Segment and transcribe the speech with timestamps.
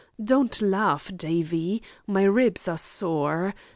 [0.23, 1.83] Don't laugh, Davie.
[2.07, 3.53] My ribs are sore.